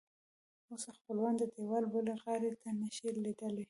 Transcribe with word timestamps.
اوس 0.71 0.83
خپلوان 0.97 1.33
د 1.37 1.43
دیوال 1.55 1.83
بلې 1.93 2.13
غاړې 2.23 2.51
ته 2.61 2.69
نه 2.81 2.87
شي 2.95 3.09
لیدلی. 3.23 3.59